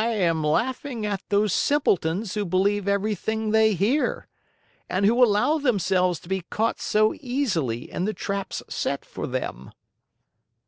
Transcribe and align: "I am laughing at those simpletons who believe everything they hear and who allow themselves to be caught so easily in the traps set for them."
"I 0.00 0.10
am 0.14 0.44
laughing 0.44 1.04
at 1.04 1.28
those 1.28 1.52
simpletons 1.52 2.34
who 2.34 2.44
believe 2.44 2.86
everything 2.86 3.50
they 3.50 3.74
hear 3.74 4.28
and 4.88 5.04
who 5.04 5.24
allow 5.24 5.58
themselves 5.58 6.20
to 6.20 6.28
be 6.28 6.42
caught 6.42 6.80
so 6.80 7.14
easily 7.20 7.90
in 7.90 8.04
the 8.04 8.14
traps 8.14 8.62
set 8.68 9.04
for 9.04 9.26
them." 9.26 9.72